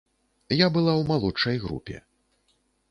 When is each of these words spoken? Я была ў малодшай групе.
Я 0.59 0.67
была 0.77 0.93
ў 0.97 1.03
малодшай 1.11 1.57
групе. 1.69 1.97